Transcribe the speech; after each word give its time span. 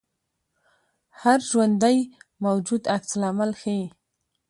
هر 1.21 1.39
ژوندی 1.49 1.97
موجود 2.43 2.83
عکس 2.95 3.11
العمل 3.17 3.51
ښيي 3.61 3.85